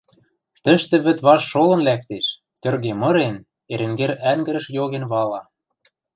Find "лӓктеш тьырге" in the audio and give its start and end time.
1.87-2.91